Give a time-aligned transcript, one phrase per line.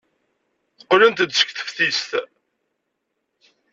[0.81, 2.11] Qqlent-d seg teftist.